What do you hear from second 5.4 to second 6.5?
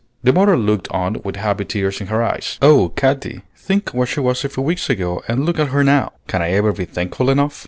look at her now! Can